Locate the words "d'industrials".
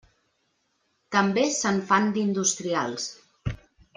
2.17-3.09